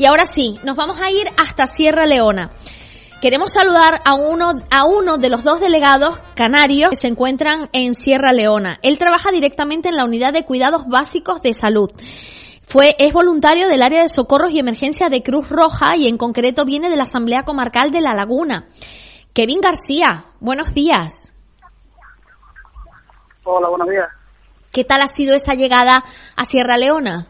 [0.00, 2.48] Y ahora sí, nos vamos a ir hasta Sierra Leona.
[3.20, 7.92] Queremos saludar a uno, a uno de los dos delegados canarios que se encuentran en
[7.92, 8.78] Sierra Leona.
[8.82, 11.90] Él trabaja directamente en la unidad de cuidados básicos de salud.
[12.62, 16.64] Fue, es voluntario del área de socorros y emergencia de Cruz Roja y en concreto
[16.64, 18.68] viene de la Asamblea Comarcal de La Laguna.
[19.34, 21.34] Kevin García, buenos días.
[23.44, 24.08] Hola, buenos días.
[24.72, 26.02] ¿Qué tal ha sido esa llegada
[26.36, 27.26] a Sierra Leona?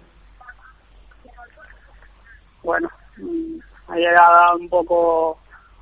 [2.63, 3.59] Bueno, mm,
[3.89, 5.39] ha llegado un poco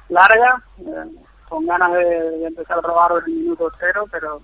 [0.09, 1.11] larga, eh,
[1.49, 4.41] con ganas de, empezar a probar el minuto cero, pero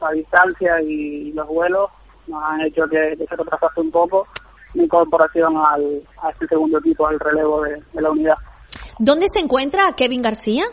[0.00, 1.90] la distancia y, los vuelos
[2.26, 4.26] nos han hecho que, se retrasase un poco
[4.74, 8.34] mi incorporación al, a este segundo equipo, al relevo de, la unidad.
[8.98, 10.64] ¿Dónde se encuentra Kevin García?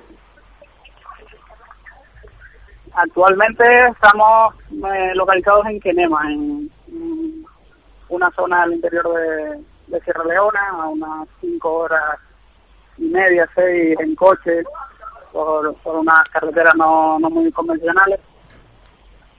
[2.94, 6.72] Actualmente estamos eh, localizados en Quenema, en,
[8.10, 12.20] una zona del interior de, de Sierra Leona, a unas cinco horas
[12.98, 14.64] y media, seis en coche,
[15.32, 18.20] por, por unas carreteras no, no muy convencionales.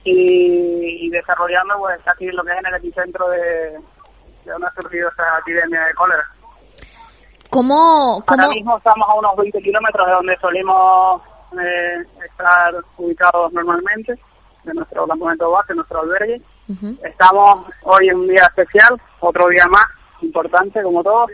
[0.03, 3.39] Y, desarrollando pues aquí lo que es en el epicentro de,
[4.45, 6.23] de donde ha surgido esa epidemia de cólera.
[7.49, 8.41] ¿Cómo, cómo...
[8.41, 11.21] Ahora mismo estamos a unos 20 kilómetros de donde solimos
[11.53, 14.13] eh, estar ubicados normalmente,
[14.63, 16.41] de nuestro campamento base, nuestro albergue.
[17.03, 19.85] Estamos hoy en un día especial, otro día más,
[20.21, 21.31] importante como todos,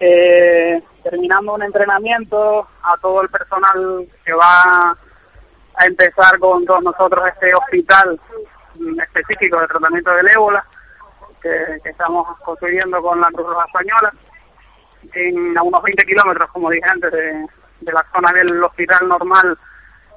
[0.00, 4.96] eh, terminando un entrenamiento a todo el personal que va
[5.76, 8.20] a empezar con todos nosotros este hospital
[9.02, 10.64] específico de tratamiento del ébola
[11.40, 14.12] que, estamos construyendo con la Cruz Roja Española
[15.12, 19.58] en a unos 20 kilómetros, como dije antes, de, la zona del hospital normal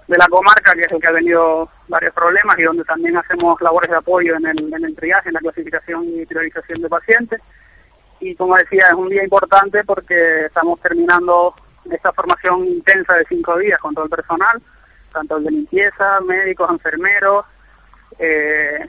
[0.07, 3.59] de la comarca, que es el que ha tenido varios problemas y donde también hacemos
[3.61, 7.41] labores de apoyo en el, en el triaje, en la clasificación y priorización de pacientes
[8.19, 11.53] y como decía, es un día importante porque estamos terminando
[11.89, 14.61] esta formación intensa de cinco días con todo el personal,
[15.13, 17.45] tanto el de limpieza, médicos, enfermeros.
[18.19, 18.85] Eh,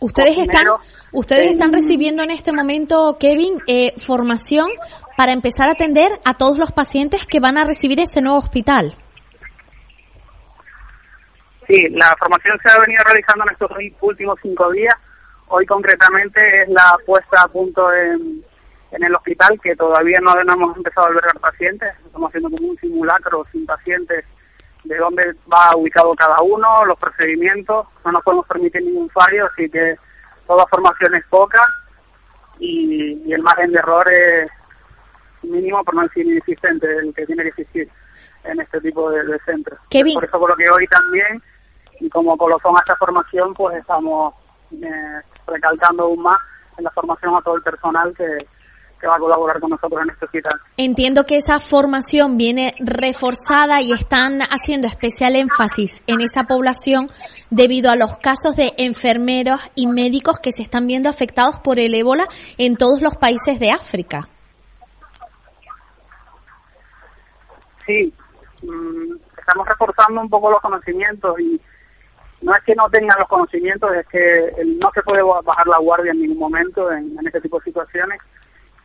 [0.00, 0.66] ustedes están,
[1.12, 4.68] ustedes están recibiendo en este momento, Kevin, eh, formación
[5.16, 8.94] para empezar a atender a todos los pacientes que van a recibir ese nuevo hospital.
[11.68, 13.70] Sí, la formación se ha venido realizando en estos
[14.00, 14.94] últimos cinco días
[15.52, 18.44] Hoy concretamente es la puesta a punto en,
[18.92, 21.92] el hospital, que todavía no, hemos empezado a albergar pacientes.
[22.06, 24.24] Estamos haciendo como un simulacro sin pacientes
[24.84, 27.84] de dónde va ubicado cada uno, los procedimientos.
[28.04, 29.96] No nos podemos permitir ningún fallo, así que
[30.46, 31.60] toda formación es poca
[32.60, 34.50] y, el margen de error es
[35.42, 37.90] mínimo, por no decir inexistente, el que tiene que existir
[38.44, 39.80] en este tipo de, centros.
[39.90, 41.42] Por eso, por lo que hoy también,
[41.98, 44.34] y como colofón a esta formación, pues estamos
[44.72, 46.36] eh, recalcando aún más
[46.78, 48.24] en la formación a todo el personal que,
[49.06, 50.60] va a colaborar con nosotros en este hospital.
[50.76, 57.06] Entiendo que esa formación viene reforzada y están haciendo especial énfasis en esa población
[57.48, 61.94] debido a los casos de enfermeros y médicos que se están viendo afectados por el
[61.94, 62.26] ébola
[62.58, 64.28] en todos los países de África.
[67.86, 68.12] Sí,
[68.62, 71.58] mm, estamos reforzando un poco los conocimientos y
[72.42, 76.12] no es que no tengan los conocimientos, es que no se puede bajar la guardia
[76.12, 78.20] en ningún momento en, este tipo de situaciones.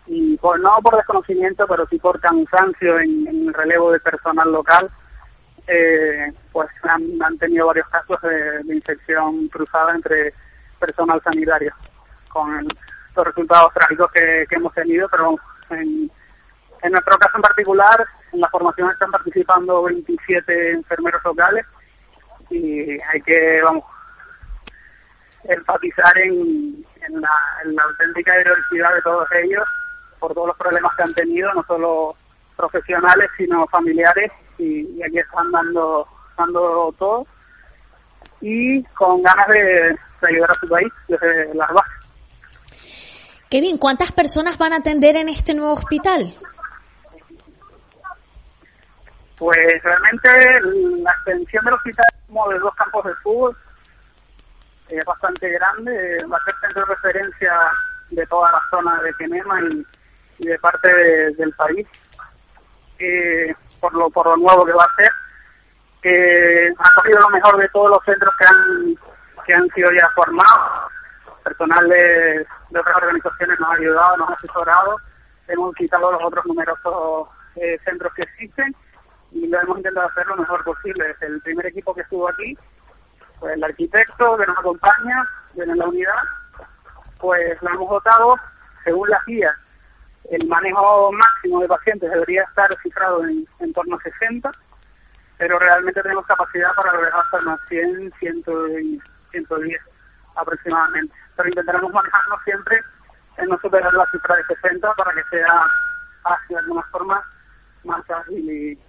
[0.08, 4.90] Y por, no por desconocimiento, pero sí por cansancio en, el relevo de personal local,
[5.68, 10.34] eh, pues han, tenido varios casos de, infección cruzada entre
[10.80, 11.74] personal sanitario,
[12.30, 12.68] con
[13.16, 15.36] los resultados trágicos que, hemos tenido, pero
[15.72, 16.12] en,
[16.84, 21.66] en nuestro caso en particular, en la formación están participando 27 enfermeros locales
[22.50, 23.84] y hay que, vamos,
[25.44, 29.64] enfatizar en, en, la, auténtica heroicidad de todos ellos
[30.20, 32.16] por todos los problemas que han tenido, no solo
[32.56, 36.08] profesionales, sino familiares, y, aquí están dando,
[36.38, 37.28] dando todo,
[38.42, 42.10] y con ganas de, ayudar a su país desde las bases.
[43.50, 46.34] Kevin, ¿cuántas personas van a atender en este nuevo hospital?
[49.38, 50.30] Pues realmente
[51.04, 53.56] la extensión del hospital como de dos campos de fútbol,
[54.90, 57.54] es bastante grande, va a ser centro de referencia
[58.12, 59.56] de toda la zona de Quenema
[60.38, 60.92] y, de parte
[61.38, 61.88] del país,
[63.00, 65.12] eh, por lo por lo nuevo que va a ser.
[66.04, 68.96] Eh, ha cogido lo mejor de todos los centros que han
[69.46, 70.92] que han sido ya formados,
[71.44, 74.98] personal de, de otras organizaciones nos ha ayudado, nos ha asesorado,
[75.48, 78.76] hemos quitado los otros numerosos eh, centros que existen
[79.36, 81.12] y lo hemos intentado hacer lo mejor posible.
[81.12, 82.58] Es el primer equipo que estuvo aquí,
[83.40, 86.24] pues el arquitecto que nos acompaña en la unidad,
[87.20, 88.36] pues lo hemos votado
[88.84, 89.56] según las guías
[90.32, 94.52] el manejo máximo de pacientes debería estar cifrado en, en torno a 60,
[95.38, 99.82] pero realmente tenemos capacidad para lograr hasta unos 100, 110
[100.36, 101.14] aproximadamente.
[101.36, 102.82] Pero intentaremos manejarnos siempre
[103.38, 105.66] en no superar la cifra de 60 para que sea,
[106.50, 107.22] de alguna forma,
[107.84, 108.80] más ágil y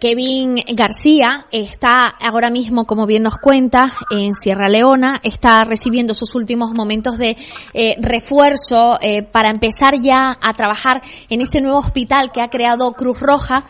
[0.00, 6.34] Kevin García está ahora mismo, como bien nos cuenta, en Sierra Leona, está recibiendo sus
[6.34, 7.36] últimos momentos de
[7.74, 12.92] eh, refuerzo eh, para empezar ya a trabajar en ese nuevo hospital que ha creado
[12.92, 13.64] Cruz Roja.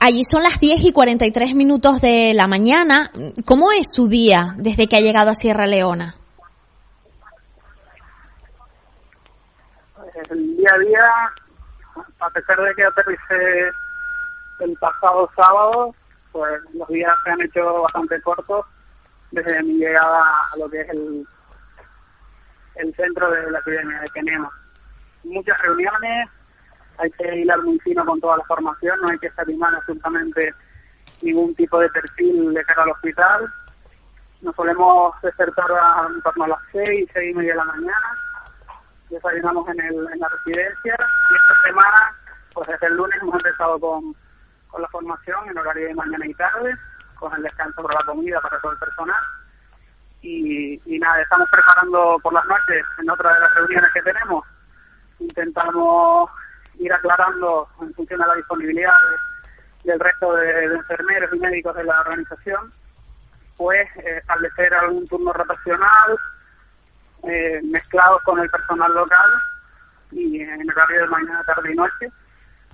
[0.00, 3.08] allí son las 10 y 43 minutos de la mañana.
[3.44, 6.14] ¿Cómo es su día desde que ha llegado a Sierra Leona?
[10.30, 11.04] El día a día,
[12.20, 13.70] a pesar de que aterricé
[14.60, 15.94] el pasado sábado,
[16.32, 18.66] pues los días se han hecho bastante cortos
[19.30, 20.22] desde mi llegada
[20.52, 21.26] a lo que es el,
[22.76, 24.52] el centro de la epidemia de tenemos
[25.24, 26.28] Muchas reuniones,
[26.98, 30.54] hay que hilar muy fino con toda la formación, no hay que escatimar absolutamente
[31.22, 33.52] ningún tipo de perfil de cara al hospital.
[34.42, 38.18] Nos solemos despertar a, en torno a las seis, seis y media de la mañana,
[39.08, 42.16] desayunamos en, el, en la residencia y esta semana,
[42.52, 44.14] pues desde el lunes hemos empezado con
[44.74, 46.74] con la formación en horario de mañana y tarde,
[47.14, 49.22] con el descanso por la comida para todo el personal.
[50.20, 54.44] Y, nada, estamos preparando por las noches en otra de las reuniones que tenemos.
[55.20, 56.28] Intentamos
[56.80, 58.94] ir aclarando en función de la disponibilidad
[59.84, 62.72] del resto de, enfermeros y médicos de la organización,
[63.56, 66.18] pues eh, establecer algún turno rotacional
[67.22, 69.30] eh, mezclados con el personal local
[70.10, 72.10] y en horario de mañana, tarde y noche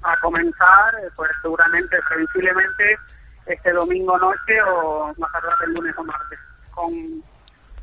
[0.03, 2.99] a comenzar, eh, pues seguramente, previsiblemente,
[3.47, 6.39] este domingo noche o más tarde el lunes o martes.
[6.75, 6.93] Con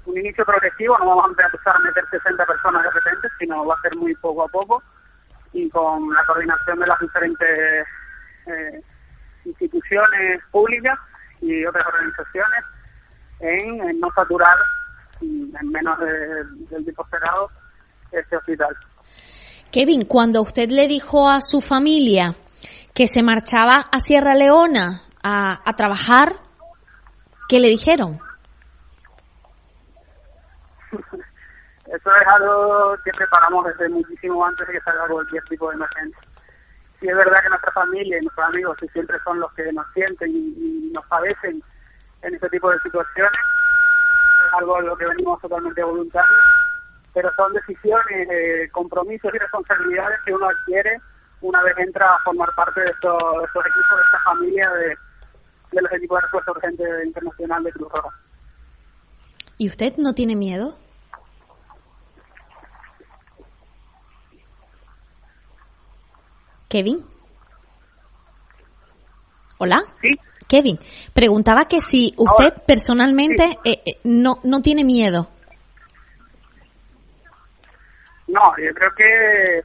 [0.05, 3.75] un inicio progresivo, no vamos a empezar a meter 60 personas de repente, sino va
[3.75, 4.81] a ser muy poco a poco
[5.53, 7.87] y con la coordinación de las diferentes
[8.45, 8.81] eh,
[9.45, 10.97] instituciones públicas
[11.41, 12.63] y otras organizaciones
[13.39, 14.57] en, no saturar
[15.21, 17.49] en menos del tiempo esperado
[18.11, 18.75] este hospital.
[19.77, 22.33] Kevin, cuando usted le dijo a su familia
[22.95, 26.33] que se marchaba a Sierra Leona a, trabajar,
[27.47, 28.17] ¿qué le dijeron?
[31.85, 36.21] Eso es algo que preparamos desde muchísimo antes de que salga cualquier tipo de emergencia.
[36.99, 40.31] Sí es verdad que nuestra familia y nuestros amigos siempre son los que nos sienten
[40.31, 41.61] y, nos padecen
[42.23, 43.41] en este tipo de situaciones.
[44.47, 46.56] Es algo a lo que venimos totalmente voluntarios
[47.13, 50.99] pero son decisiones, eh, compromisos y responsabilidades que uno adquiere
[51.41, 56.17] una vez entra a formar parte de estos, equipos, de esta familia de, los equipos
[56.17, 58.09] de respuesta urgente internacional de Cruz Roja.
[59.57, 60.77] ¿Y usted no tiene miedo?
[66.69, 67.05] Kevin.
[69.57, 69.83] Hola.
[70.01, 70.15] Sí.
[70.47, 70.79] Kevin,
[71.13, 75.27] preguntaba que si usted personalmente eh, eh, no, no tiene miedo.
[78.27, 79.63] No, yo creo que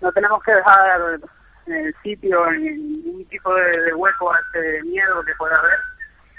[0.00, 1.20] no tenemos que dejar
[1.66, 5.78] el sitio en ningún tipo de, hueco a ese miedo que puede haber,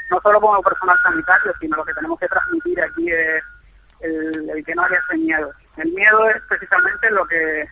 [0.09, 3.43] no solo como personal sanitario, sino lo que tenemos que transmitir aquí es
[4.01, 5.51] el, que no haya ese miedo.
[5.77, 7.67] El miedo es precisamente lo que,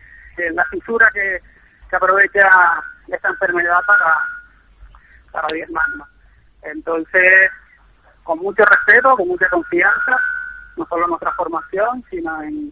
[0.52, 1.42] la fisura que,
[1.90, 2.50] que aprovecha
[3.08, 4.18] esta enfermedad para,
[5.32, 6.08] para diezmarnos.
[6.62, 7.52] Entonces,
[8.24, 10.18] con mucho respeto, con mucha confianza,
[10.76, 12.72] no solo en nuestra formación, sino en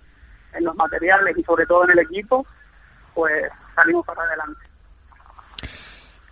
[0.58, 2.46] en los materiales y sobre todo en el equipo,
[3.14, 3.46] pues
[3.76, 4.62] salimos para adelante.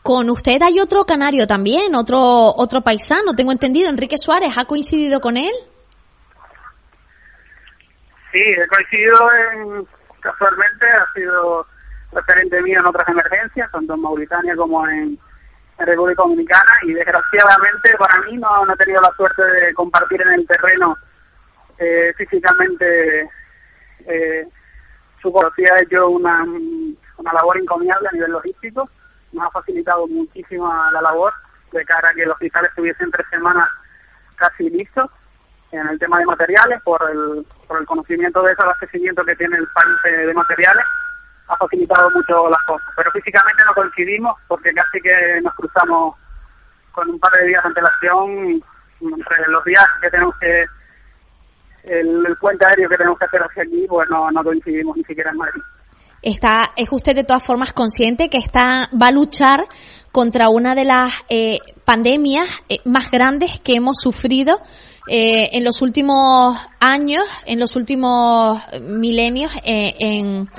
[0.02, 5.22] Con usted hay otro canario también, otro otro paisano, tengo entendido, Enrique Suárez, ¿ha coincidido
[5.22, 5.54] con él?
[8.34, 9.88] Sí, he coincidido en,
[10.20, 11.66] casualmente, ha sido
[12.12, 15.18] referente mío en otras emergencias, tanto en Mauritania como en,
[15.76, 20.34] República Dominicana, y desgraciadamente para mí no, no, he tenido la suerte de compartir en
[20.34, 20.96] el terreno
[21.78, 23.30] eh, físicamente
[24.08, 24.48] eh,
[25.22, 28.90] su policía ha hecho una, una labor encomiable a nivel logístico,
[29.32, 31.34] nos ha facilitado muchísimo la labor
[31.72, 33.68] de cara a que el hospital estuviese tres semanas
[34.36, 35.10] casi listo
[35.72, 39.58] en el tema de materiales, por el, por el conocimiento de ese abastecimiento que tiene
[39.58, 40.86] el país de, materiales,
[41.48, 42.88] ha facilitado mucho las cosas.
[42.96, 46.16] Pero físicamente no coincidimos porque casi que nos cruzamos
[46.92, 48.64] con un par de días de antelación
[49.02, 50.66] entre los días que tenemos que
[51.84, 55.38] el, puente aéreo que tenemos que hacer hacia aquí, pues no, coincidimos ni siquiera en
[55.38, 55.62] Madrid.
[56.22, 59.66] Está, ¿Es usted de todas formas consciente que está, va a luchar
[60.12, 64.62] contra una de las eh, pandemias eh, más grandes que hemos sufrido
[65.08, 70.50] eh, en los últimos años, en los últimos milenios, eh, en,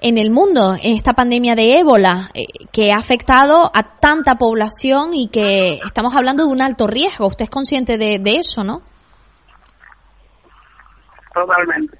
[0.00, 5.12] en el mundo, en esta pandemia de ébola, eh, que ha afectado a tanta población
[5.12, 7.26] y que estamos hablando de un alto riesgo.
[7.26, 8.80] Usted es consciente de, de eso, ¿no?
[11.32, 11.98] Totalmente.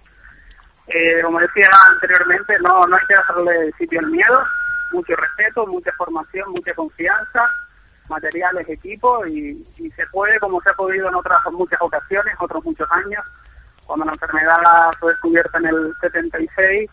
[0.89, 4.43] Eh, como decía anteriormente, no, no hay que dejarle sitio al miedo,
[4.93, 7.49] mucho respeto, mucha formación, mucha confianza,
[8.09, 12.65] materiales, equipos y, y se puede como se ha podido en otras muchas ocasiones, otros
[12.65, 13.25] muchos años.
[13.87, 16.91] Cuando la enfermedad fue descubierta en el 76,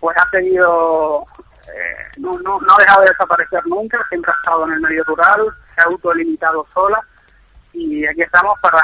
[0.00, 1.26] pues ha seguido,
[1.68, 5.04] eh, no, no, no ha dejado de desaparecer nunca, siempre ha estado en el medio
[5.04, 7.00] rural, se ha autolimitado sola
[7.72, 8.80] y aquí estamos para,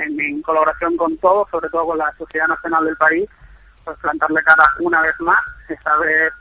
[0.00, 3.28] en, en colaboración con todos, sobre todo con la Sociedad Nacional del país,
[3.84, 5.38] pues plantarle cara una vez más,
[5.68, 6.32] esta vez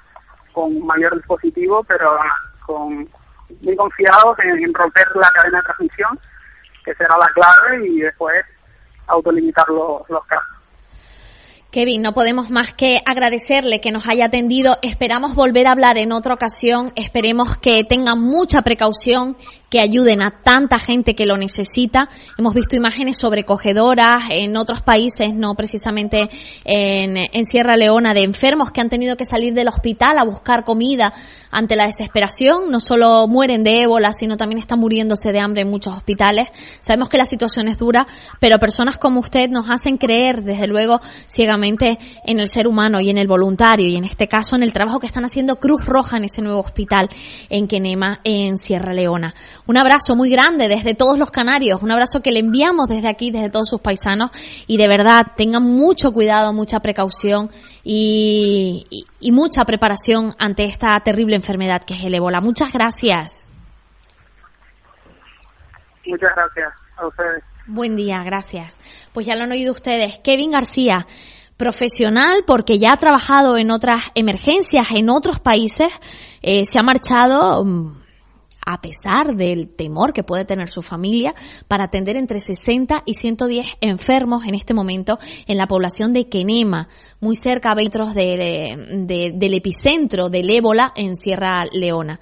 [0.54, 2.18] con mayor dispositivo, pero
[2.66, 3.08] con
[3.62, 6.20] muy confiados en, en romper la cadena de transmisión,
[6.84, 8.46] que será la clave, y después
[9.08, 10.58] autolimitar los, los casos.
[11.72, 14.78] Kevin, no podemos más que agradecerle que nos haya atendido.
[14.82, 16.94] Esperamos volver a hablar en otra ocasión.
[16.96, 19.36] Esperemos que tengan mucha precaución,
[19.70, 22.10] que ayuden a tanta gente que lo necesita.
[22.38, 26.30] Hemos visto imágenes sobrecogedoras en otros países, no precisamente
[26.64, 30.64] en, en Sierra Leona, de enfermos que han tenido que salir del hospital a buscar
[30.64, 31.14] comida
[31.52, 32.70] ante la desesperación.
[32.72, 36.50] No solo mueren de ébola, sino también están muriéndose de hambre en muchos hospitales.
[36.80, 38.08] Sabemos que la situación es dura,
[38.40, 43.10] pero personas como usted nos hacen creer, desde luego, ciegamente en el ser humano y
[43.10, 46.18] en el voluntario y en este caso en el trabajo que están haciendo Cruz Roja
[46.18, 47.10] en ese nuevo hospital
[47.50, 49.34] en Quenema, en Sierra Leona.
[49.66, 53.32] Un abrazo muy grande desde todos los canarios, un abrazo que le enviamos desde aquí,
[53.32, 54.32] desde todos sus paisanos
[54.68, 57.50] y de verdad tengan mucho cuidado, mucha precaución
[57.90, 62.42] y, y, y mucha preparación ante esta terrible enfermedad que es el ébola.
[62.42, 63.50] Muchas gracias.
[66.06, 67.44] Muchas gracias a ustedes.
[67.66, 68.78] Buen día, gracias.
[69.14, 70.20] Pues ya lo han oído ustedes.
[70.20, 71.08] Kevin García,
[71.56, 75.88] profesional porque ya ha trabajado en otras emergencias en otros países,
[76.42, 78.02] eh, se ha marchado um,
[78.68, 81.34] a pesar del temor que puede tener su familia
[81.70, 86.90] para atender entre 60 y 110 enfermos en este momento en la población de Quenema,
[87.22, 88.76] muy cerca a metros de,
[89.08, 92.20] de, del epicentro del ébola en Sierra Leona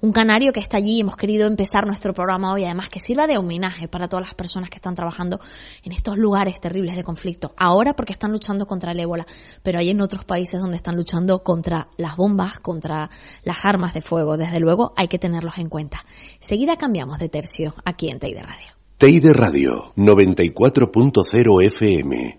[0.00, 1.00] un canario que está allí.
[1.00, 4.70] Hemos querido empezar nuestro programa hoy, además que sirva de homenaje para todas las personas
[4.70, 5.40] que están trabajando
[5.82, 7.52] en estos lugares terribles de conflicto.
[7.56, 9.26] Ahora porque están luchando contra el ébola,
[9.62, 13.10] pero hay en otros países donde están luchando contra las bombas, contra
[13.42, 14.36] las armas de fuego.
[14.36, 16.04] Desde luego hay que tenerlos en cuenta.
[16.38, 18.68] Seguida cambiamos de tercio aquí en Teide Radio.
[18.98, 22.36] Teide Radio 94.0 FM